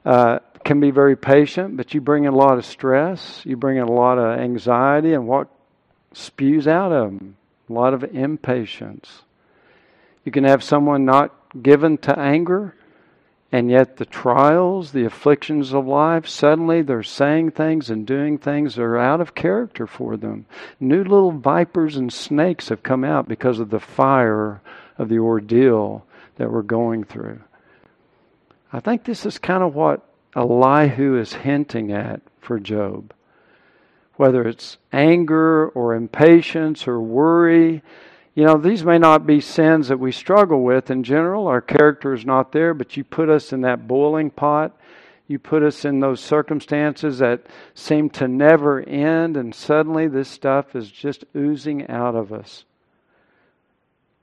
[0.06, 3.42] Uh, can be very patient, but you bring in a lot of stress.
[3.46, 5.48] You bring in a lot of anxiety, and what
[6.14, 7.38] spews out of them?
[7.70, 9.22] A lot of impatience.
[10.26, 12.76] You can have someone not given to anger,
[13.52, 18.76] and yet the trials, the afflictions of life, suddenly they're saying things and doing things
[18.76, 20.46] that are out of character for them.
[20.80, 24.62] New little vipers and snakes have come out because of the fire
[24.98, 26.06] of the ordeal
[26.38, 27.42] that we're going through.
[28.72, 30.02] I think this is kind of what
[30.36, 33.14] Elihu is hinting at for Job.
[34.16, 37.82] Whether it's anger or impatience or worry,
[38.34, 41.48] you know, these may not be sins that we struggle with in general.
[41.48, 44.78] Our character is not there, but you put us in that boiling pot.
[45.28, 50.76] You put us in those circumstances that seem to never end, and suddenly this stuff
[50.76, 52.66] is just oozing out of us.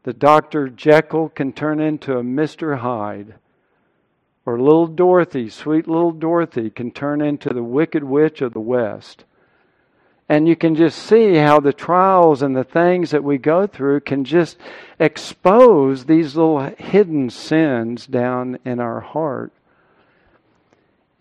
[0.05, 0.69] The Dr.
[0.69, 2.79] Jekyll can turn into a Mr.
[2.79, 3.35] Hyde.
[4.49, 9.25] Or little Dorothy, sweet little Dorothy, can turn into the wicked witch of the West.
[10.27, 14.01] And you can just see how the trials and the things that we go through
[14.01, 14.57] can just
[14.99, 19.53] expose these little hidden sins down in our heart.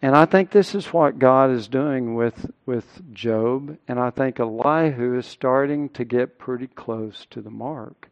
[0.02, 3.78] And I think this is what God is doing with, with Job.
[3.90, 8.08] And I think Elihu is starting to get pretty close to the mark.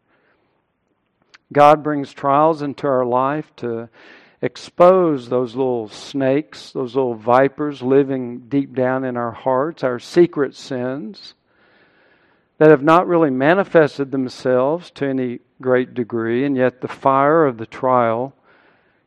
[1.50, 3.88] God brings trials into our life to
[4.42, 10.54] expose those little snakes, those little vipers living deep down in our hearts, our secret
[10.54, 11.34] sins
[12.58, 17.58] that have not really manifested themselves to any great degree, and yet the fire of
[17.58, 18.34] the trial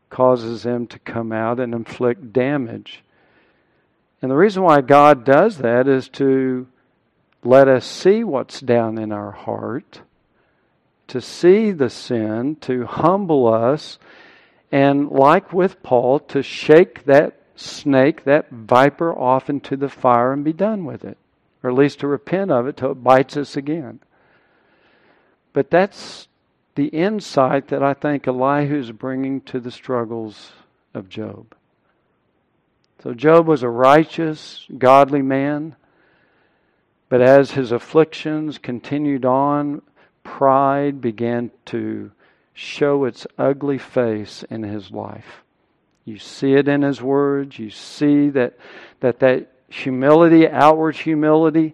[0.09, 3.03] causes them to come out and inflict damage.
[4.21, 6.67] And the reason why God does that is to
[7.43, 10.01] let us see what's down in our heart
[11.09, 13.99] to see the sin, to humble us,
[14.71, 20.43] and like with Paul, to shake that snake, that viper, off into the fire and
[20.43, 21.17] be done with it.
[21.63, 23.99] Or at least to repent of it till it bites us again.
[25.51, 26.27] But that's
[26.75, 30.51] the insight that I think Elihu is bringing to the struggles
[30.93, 31.55] of Job.
[33.03, 35.75] So Job was a righteous, godly man,
[37.09, 39.81] but as his afflictions continued on,
[40.23, 42.11] pride began to
[42.59, 45.43] show its ugly face in his life.
[46.03, 47.57] You see it in his words.
[47.57, 48.57] You see that
[48.99, 51.73] that, that humility, outward humility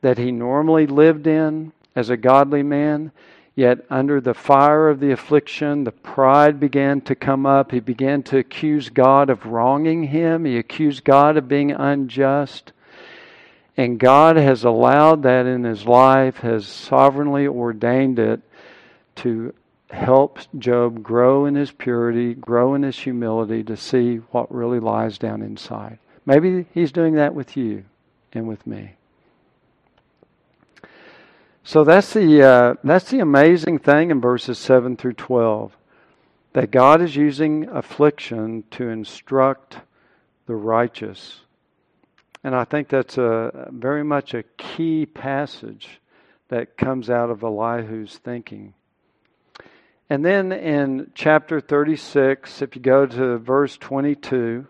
[0.00, 3.12] that he normally lived in as a godly man,
[3.54, 7.72] yet under the fire of the affliction, the pride began to come up.
[7.72, 10.46] He began to accuse God of wronging him.
[10.46, 12.72] He accused God of being unjust.
[13.76, 18.40] And God has allowed that in his life, has sovereignly ordained it
[19.16, 19.52] to
[19.90, 25.18] help Job grow in his purity, grow in his humility to see what really lies
[25.18, 25.98] down inside.
[26.26, 27.84] Maybe he's doing that with you
[28.32, 28.92] and with me.
[31.64, 35.76] So that's the uh, that's the amazing thing in verses seven through twelve,
[36.52, 39.78] that God is using affliction to instruct
[40.46, 41.40] the righteous.
[42.42, 46.00] And I think that's a very much a key passage
[46.48, 48.72] that comes out of Elihu's thinking.
[50.10, 54.66] And then in chapter 36, if you go to verse 22,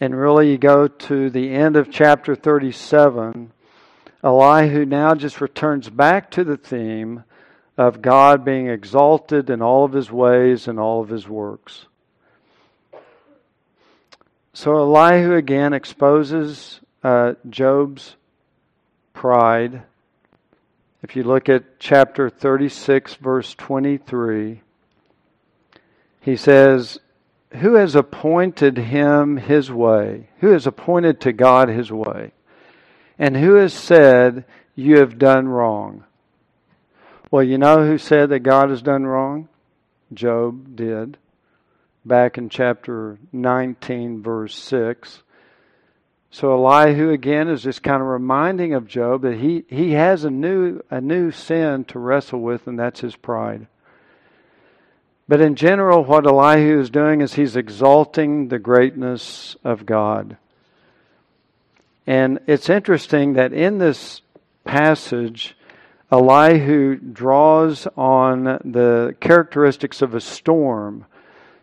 [0.00, 3.52] and really you go to the end of chapter 37,
[4.22, 7.24] Elihu now just returns back to the theme
[7.76, 11.84] of God being exalted in all of his ways and all of his works.
[14.54, 18.16] So Elihu again exposes uh, Job's
[19.12, 19.82] pride.
[21.02, 24.62] If you look at chapter 36, verse 23,
[26.22, 26.98] he says,
[27.52, 30.30] Who has appointed him his way?
[30.40, 32.32] Who has appointed to God his way?
[33.18, 36.04] And who has said, You have done wrong?
[37.30, 39.48] Well, you know who said that God has done wrong?
[40.14, 41.18] Job did.
[42.04, 45.23] Back in chapter 19, verse 6.
[46.34, 50.30] So Elihu again is just kind of reminding of Job that he, he has a
[50.30, 53.68] new a new sin to wrestle with, and that's his pride.
[55.28, 60.36] But in general, what Elihu is doing is he's exalting the greatness of God.
[62.04, 64.20] And it's interesting that in this
[64.64, 65.56] passage,
[66.10, 71.06] Elihu draws on the characteristics of a storm,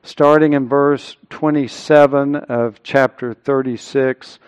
[0.01, 4.39] starting in verse 27 of chapter 36,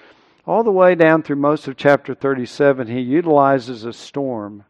[0.45, 2.87] all the way down through most of chapter 37.
[2.87, 4.65] He utilizes a storm.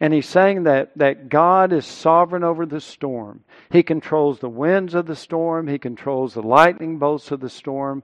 [0.00, 3.44] And he's saying that, that God is sovereign over the storm.
[3.70, 8.02] He controls the winds of the storm, He controls the lightning bolts of the storm,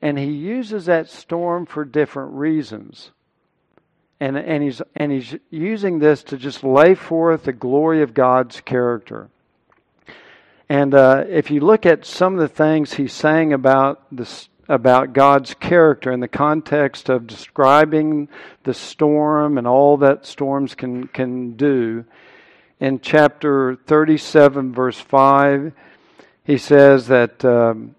[0.00, 3.10] and He uses that storm for different reasons
[4.22, 8.60] and, and, he's, and he's using this to just lay forth the glory of God's
[8.60, 9.28] character.
[10.68, 15.12] And uh, if you look at some of the things he's saying about this, about
[15.12, 18.28] God's character in the context of describing
[18.64, 22.06] the storm and all that storms can, can do,
[22.80, 25.72] in chapter 37, verse 5,
[26.42, 27.94] he says that um,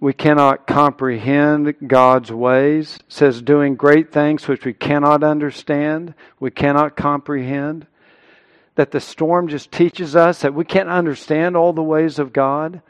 [0.00, 2.96] we cannot comprehend God's ways.
[2.96, 7.86] It says doing great things which we cannot understand, we cannot comprehend.
[8.76, 12.82] That the storm just teaches us that we can't understand all the ways of God.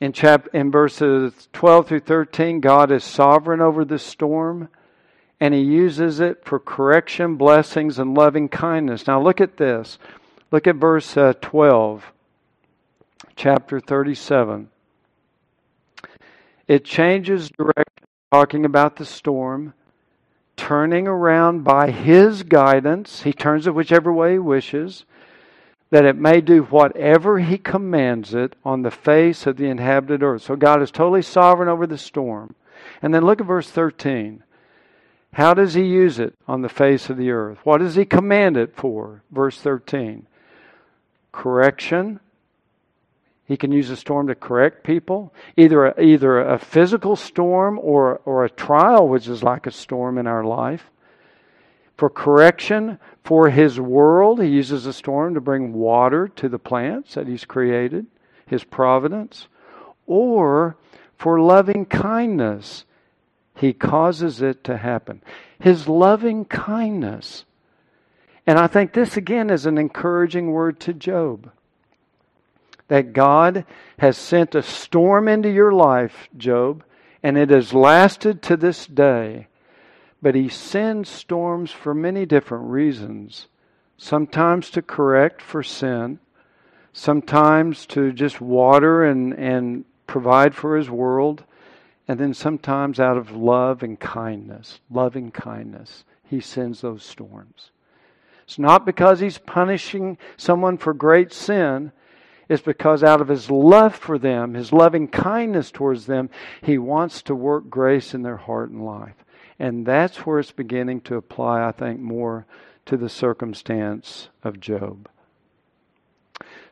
[0.00, 4.68] In chap in verses 12 through 13, God is sovereign over the storm
[5.40, 9.06] and he uses it for correction, blessings, and loving kindness.
[9.06, 9.98] Now look at this.
[10.50, 12.12] Look at verse uh, 12,
[13.36, 14.68] chapter 37.
[16.66, 19.74] It changes direction, talking about the storm,
[20.56, 23.22] turning around by His guidance.
[23.22, 25.04] He turns it whichever way He wishes,
[25.90, 30.42] that it may do whatever He commands it on the face of the inhabited earth.
[30.42, 32.54] So God is totally sovereign over the storm.
[33.02, 34.42] And then look at verse 13.
[35.32, 37.58] How does He use it on the face of the earth?
[37.64, 39.22] What does He command it for?
[39.30, 40.26] Verse 13.
[41.32, 42.20] Correction
[43.48, 48.20] he can use a storm to correct people, either a, either a physical storm or,
[48.26, 50.90] or a trial, which is like a storm in our life.
[51.98, 57.14] For correction, for his world, he uses a storm to bring water to the plants
[57.14, 58.06] that he's created,
[58.46, 59.48] his providence.
[60.06, 60.76] Or
[61.16, 62.84] for loving kindness,
[63.56, 65.22] he causes it to happen.
[65.58, 67.44] His loving kindness.
[68.46, 71.50] And I think this again is an encouraging word to Job
[72.86, 73.66] that God
[73.98, 76.84] has sent a storm into your life, Job,
[77.24, 79.47] and it has lasted to this day.
[80.20, 83.46] But he sends storms for many different reasons.
[83.96, 86.18] Sometimes to correct for sin,
[86.92, 91.44] sometimes to just water and, and provide for his world,
[92.08, 97.70] and then sometimes out of love and kindness, loving kindness, he sends those storms.
[98.44, 101.92] It's not because he's punishing someone for great sin.
[102.48, 106.30] It's because out of his love for them, his loving kindness towards them,
[106.62, 109.14] he wants to work grace in their heart and life.
[109.58, 112.46] And that's where it's beginning to apply, I think, more
[112.86, 115.08] to the circumstance of Job.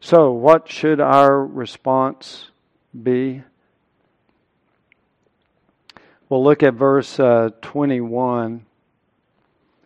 [0.00, 2.50] So, what should our response
[3.02, 3.42] be?
[6.28, 8.66] We'll look at verse uh, 21.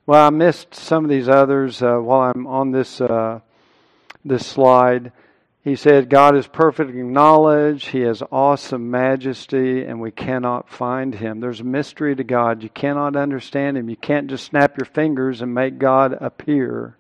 [0.07, 3.41] Well, I missed some of these others uh, while I'm on this uh,
[4.25, 5.13] this slide.
[5.63, 7.89] He said, God is perfect in knowledge.
[7.89, 11.41] He has awesome majesty, and we cannot find him.
[11.41, 12.63] There's a mystery to God.
[12.63, 13.91] You cannot understand him.
[13.91, 16.97] You can't just snap your fingers and make God appear.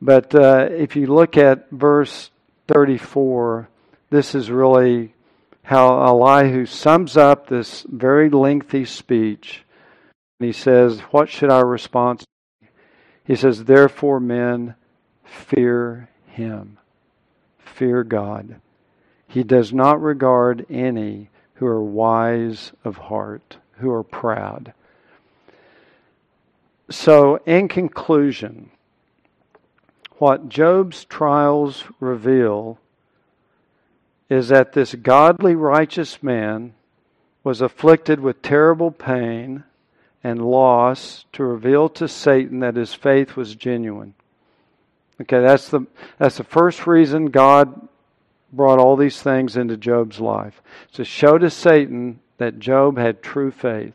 [0.00, 2.30] But uh, if you look at verse
[2.68, 3.68] 34,
[4.08, 5.12] this is really
[5.62, 9.64] how Elihu sums up this very lengthy speech.
[10.38, 12.24] And he says, What should our response
[12.62, 12.68] be?
[13.26, 14.76] He says, Therefore, men,
[15.24, 16.08] fear
[16.40, 16.78] him.
[17.58, 18.60] Fear God.
[19.28, 24.72] He does not regard any who are wise of heart, who are proud.
[26.90, 28.70] So, in conclusion,
[30.18, 32.78] what Job's trials reveal
[34.28, 36.74] is that this godly, righteous man
[37.44, 39.64] was afflicted with terrible pain
[40.22, 44.14] and loss to reveal to Satan that his faith was genuine.
[45.20, 45.86] Okay, that's the
[46.18, 47.88] that's the first reason God
[48.52, 50.62] brought all these things into Job's life.
[50.94, 53.94] To show to Satan that Job had true faith.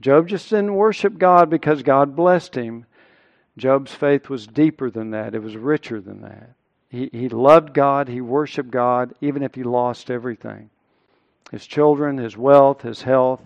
[0.00, 2.86] Job just didn't worship God because God blessed him.
[3.56, 5.34] Job's faith was deeper than that.
[5.34, 6.50] It was richer than that.
[6.88, 10.70] He, he loved God, he worshiped God, even if he lost everything
[11.52, 13.40] his children, his wealth, his health,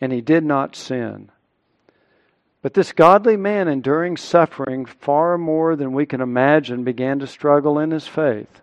[0.00, 1.30] and he did not sin.
[2.62, 7.78] But this godly man, enduring suffering far more than we can imagine, began to struggle
[7.78, 8.60] in his faith.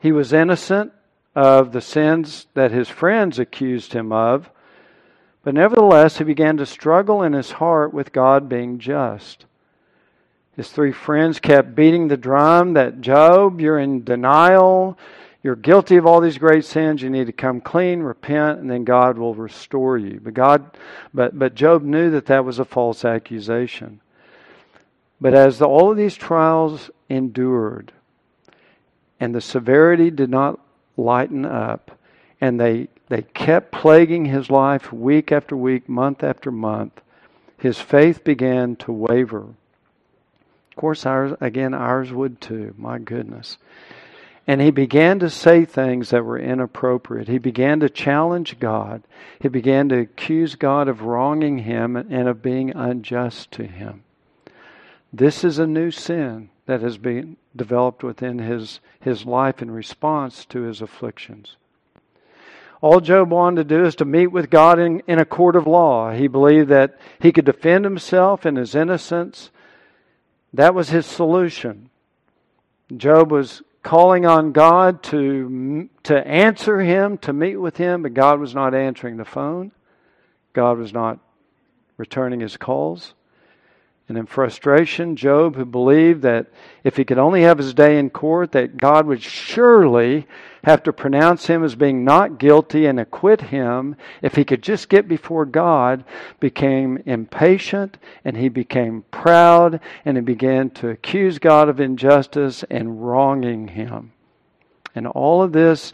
[0.00, 0.92] He was innocent
[1.34, 4.50] of the sins that his friends accused him of,
[5.44, 9.46] but nevertheless he began to struggle in his heart with God being just.
[10.56, 14.98] His three friends kept beating the drum that Job, you're in denial.
[15.42, 17.02] You're guilty of all these great sins.
[17.02, 20.20] You need to come clean, repent, and then God will restore you.
[20.22, 20.76] But God,
[21.14, 24.00] but but Job knew that that was a false accusation.
[25.20, 27.92] But as the, all of these trials endured,
[29.18, 30.60] and the severity did not
[30.96, 31.98] lighten up,
[32.40, 37.00] and they they kept plaguing his life week after week, month after month,
[37.58, 39.46] his faith began to waver
[40.70, 42.74] Of course, ours, again, ours would too.
[42.78, 43.58] My goodness.
[44.50, 47.28] And he began to say things that were inappropriate.
[47.28, 49.04] He began to challenge God.
[49.38, 54.02] He began to accuse God of wronging him and of being unjust to him.
[55.12, 60.44] This is a new sin that has been developed within his, his life in response
[60.46, 61.54] to his afflictions.
[62.80, 65.68] All Job wanted to do is to meet with God in, in a court of
[65.68, 66.10] law.
[66.10, 69.52] He believed that he could defend himself and his innocence
[70.52, 71.88] that was his solution.
[72.96, 78.40] Job was calling on God to, to answer him, to meet with him, but God
[78.40, 79.72] was not answering the phone.
[80.52, 81.18] God was not
[81.96, 83.14] returning his calls.
[84.10, 86.48] And in frustration, Job, who believed that
[86.82, 90.26] if he could only have his day in court, that God would surely
[90.64, 94.88] have to pronounce him as being not guilty and acquit him, if he could just
[94.88, 96.02] get before God,
[96.40, 103.06] became impatient and he became proud and he began to accuse God of injustice and
[103.06, 104.10] wronging him.
[104.92, 105.92] And all of this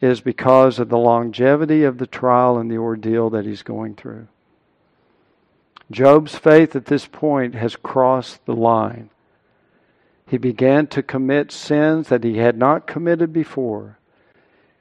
[0.00, 4.26] is because of the longevity of the trial and the ordeal that he's going through.
[5.90, 9.10] Job's faith at this point has crossed the line.
[10.26, 13.98] He began to commit sins that he had not committed before.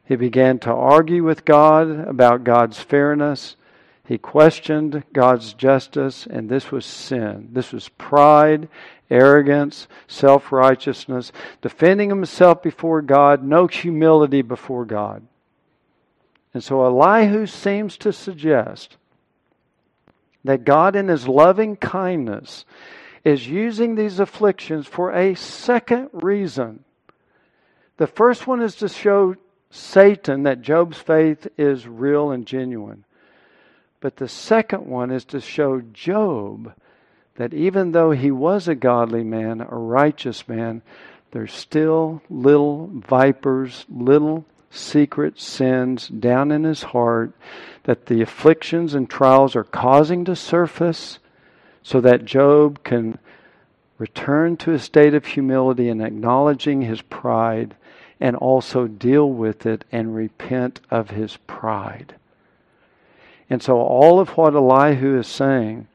[0.06, 3.56] He began to argue with God about God's fairness.
[4.06, 7.50] He questioned God's justice, and this was sin.
[7.52, 8.68] This was pride,
[9.10, 11.32] arrogance, self righteousness,
[11.62, 15.24] defending himself before God, no humility before God.
[16.54, 18.98] And so Elihu seems to suggest
[20.44, 22.66] that God, in His loving kindness,
[23.24, 26.84] is using these afflictions for a second reason.
[27.98, 29.36] The first one is to show
[29.70, 33.06] Satan that Job's faith is real and genuine.
[34.02, 36.74] But the second one is to show Job
[37.36, 40.82] that even though he was a godly man, a righteous man,
[41.32, 47.32] there's still little vipers, little secret sins down in his heart
[47.84, 51.20] that the afflictions and trials are causing to surface
[51.84, 53.20] so that Job can
[53.98, 57.76] return to a state of humility and acknowledging his pride
[58.20, 62.16] and also deal with it and repent of his pride.
[63.50, 65.88] And so, all of what Elihu is saying,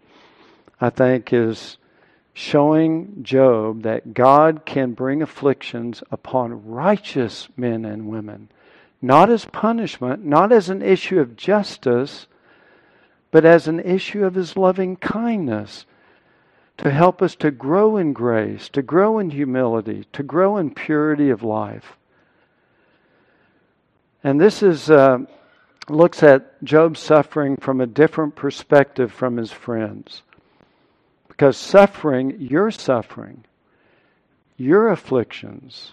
[0.80, 1.78] I think, is
[2.34, 8.48] showing Job that God can bring afflictions upon righteous men and women,
[9.00, 12.26] not as punishment, not as an issue of justice,
[13.30, 15.86] but as an issue of his loving kindness
[16.78, 21.30] to help us to grow in grace, to grow in humility, to grow in purity
[21.30, 21.96] of life.
[24.22, 25.18] And this is uh,
[25.88, 30.22] looks at Job's suffering from a different perspective from his friends.
[31.28, 33.44] Because suffering, your suffering,
[34.56, 35.92] your afflictions,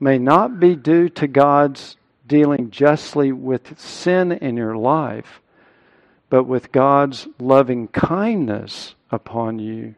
[0.00, 5.40] may not be due to God's dealing justly with sin in your life,
[6.30, 9.94] but with God's loving kindness upon you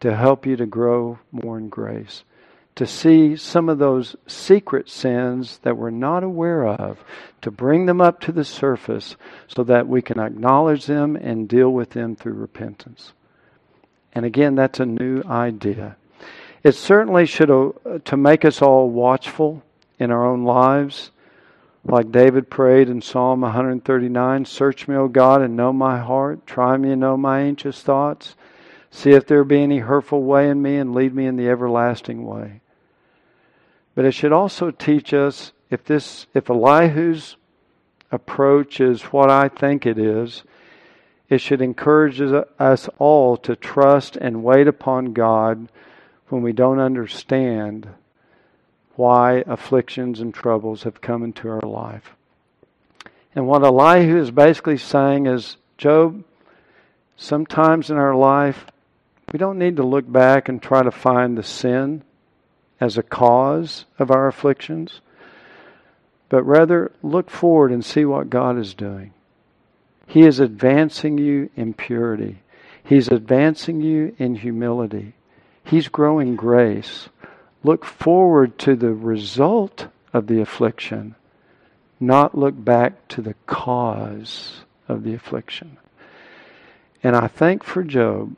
[0.00, 2.24] to help you to grow more in grace.
[2.76, 7.04] To see some of those secret sins that we're not aware of,
[7.42, 9.16] to bring them up to the surface
[9.46, 13.12] so that we can acknowledge them and deal with them through repentance.
[14.14, 15.96] And again, that's a new idea.
[16.62, 17.72] It certainly should, uh,
[18.04, 19.62] to make us all watchful
[19.98, 21.10] in our own lives,
[21.84, 26.46] like David prayed in Psalm 139 Search me, O God, and know my heart.
[26.46, 28.36] Try me and know my anxious thoughts.
[28.92, 32.24] See if there be any hurtful way in me, and lead me in the everlasting
[32.24, 32.60] way.
[33.96, 37.36] But it should also teach us if this if Elihu's
[38.12, 40.44] approach is what I think it is,
[41.28, 45.68] it should encourage us all to trust and wait upon God
[46.32, 47.86] when we don't understand
[48.96, 52.12] why afflictions and troubles have come into our life.
[53.34, 56.24] And what Elihu is basically saying is, Job,
[57.18, 58.64] sometimes in our life,
[59.30, 62.02] we don't need to look back and try to find the sin
[62.80, 65.02] as a cause of our afflictions,
[66.30, 69.12] but rather look forward and see what God is doing.
[70.06, 72.38] He is advancing you in purity.
[72.82, 75.12] He's advancing you in humility.
[75.64, 77.08] He's growing grace.
[77.64, 81.14] Look forward to the result of the affliction,
[82.00, 85.78] not look back to the cause of the affliction.
[87.02, 88.36] And I think for Job,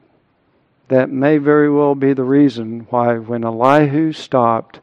[0.89, 4.81] that may very well be the reason why when Elihu stopped,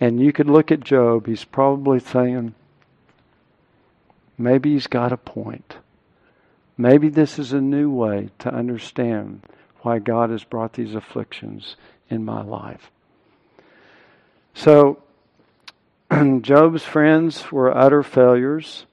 [0.00, 2.54] and you could look at Job, he's probably saying,
[4.38, 5.76] maybe he's got a point.
[6.78, 9.42] Maybe this is a new way to understand
[9.86, 11.76] why God has brought these afflictions
[12.10, 12.90] in my life.
[14.52, 15.00] So,
[16.40, 18.86] Job's friends were utter failures.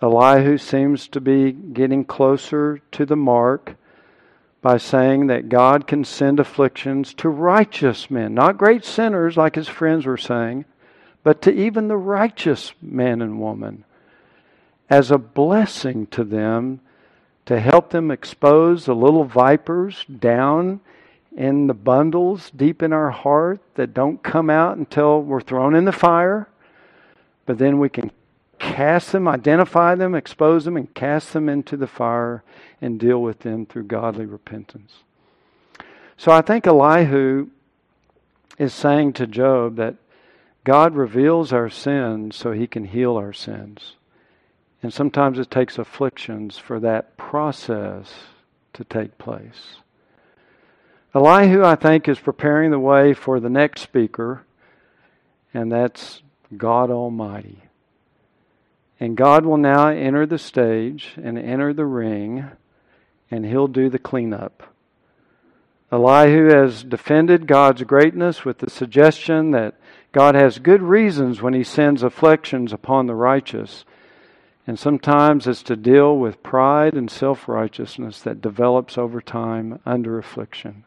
[0.00, 3.74] Elihu seems to be getting closer to the mark
[4.62, 9.68] by saying that God can send afflictions to righteous men, not great sinners like his
[9.68, 10.64] friends were saying,
[11.24, 13.82] but to even the righteous man and woman
[14.88, 16.80] as a blessing to them
[17.46, 20.80] to help them expose the little vipers down
[21.36, 25.84] in the bundles deep in our heart that don't come out until we're thrown in
[25.84, 26.48] the fire.
[27.44, 28.10] But then we can
[28.58, 32.42] cast them, identify them, expose them, and cast them into the fire
[32.80, 34.92] and deal with them through godly repentance.
[36.16, 37.48] So I think Elihu
[38.58, 39.96] is saying to Job that
[40.62, 43.96] God reveals our sins so he can heal our sins.
[44.84, 48.12] And sometimes it takes afflictions for that process
[48.74, 49.76] to take place.
[51.14, 54.44] Elihu, I think, is preparing the way for the next speaker,
[55.54, 56.20] and that's
[56.54, 57.62] God Almighty.
[59.00, 62.44] And God will now enter the stage and enter the ring,
[63.30, 64.74] and he'll do the cleanup.
[65.90, 69.76] Elihu has defended God's greatness with the suggestion that
[70.12, 73.86] God has good reasons when he sends afflictions upon the righteous
[74.66, 80.18] and sometimes it's to deal with pride and self righteousness that develops over time under
[80.18, 80.84] affliction.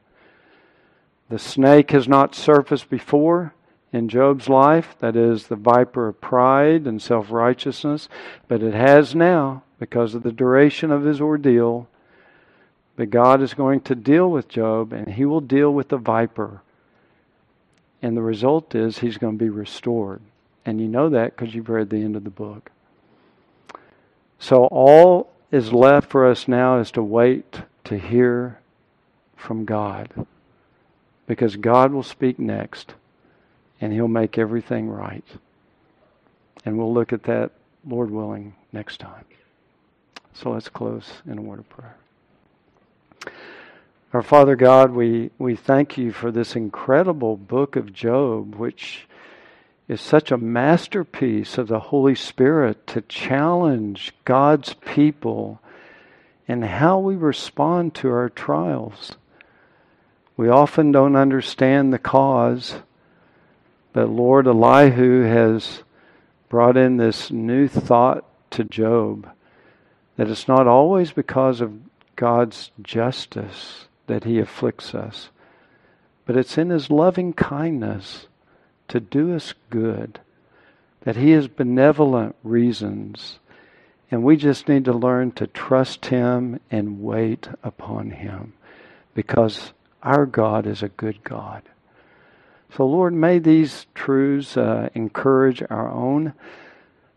[1.29, 3.53] The snake has not surfaced before
[3.93, 8.09] in Job's life, that is, the viper of pride and self righteousness,
[8.47, 11.87] but it has now because of the duration of his ordeal.
[12.95, 16.61] But God is going to deal with Job, and he will deal with the viper.
[18.01, 20.21] And the result is he's going to be restored.
[20.65, 22.71] And you know that because you've read the end of the book.
[24.39, 28.59] So all is left for us now is to wait to hear
[29.35, 30.27] from God.
[31.25, 32.93] Because God will speak next
[33.79, 35.25] and He'll make everything right.
[36.65, 37.51] And we'll look at that,
[37.87, 39.25] Lord willing, next time.
[40.33, 41.95] So let's close in a word of prayer.
[44.13, 49.06] Our Father God, we, we thank you for this incredible book of Job, which
[49.87, 55.61] is such a masterpiece of the Holy Spirit to challenge God's people
[56.47, 59.15] and how we respond to our trials.
[60.35, 62.75] We often don't understand the cause,
[63.93, 65.83] but Lord Elihu has
[66.49, 69.29] brought in this new thought to Job
[70.17, 71.79] that it's not always because of
[72.15, 75.29] God's justice that he afflicts us,
[76.25, 78.27] but it's in his loving kindness
[78.89, 80.19] to do us good,
[81.01, 83.39] that He has benevolent reasons,
[84.09, 88.53] and we just need to learn to trust Him and wait upon Him
[89.13, 89.73] because
[90.03, 91.63] our God is a good God.
[92.75, 96.33] So, Lord, may these truths uh, encourage our own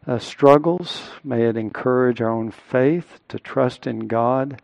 [0.06, 1.10] uh, struggles.
[1.22, 4.62] May it encourage our own faith to trust in God.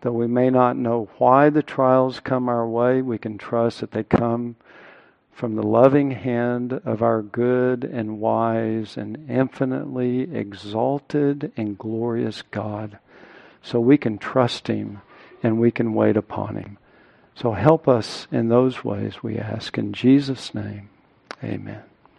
[0.00, 3.92] Though we may not know why the trials come our way, we can trust that
[3.92, 4.56] they come
[5.38, 12.98] from the loving hand of our good and wise and infinitely exalted and glorious God.
[13.62, 15.00] So we can trust Him
[15.40, 16.76] and we can wait upon Him.
[17.36, 19.78] So help us in those ways, we ask.
[19.78, 20.90] In Jesus' name,
[21.44, 21.87] amen.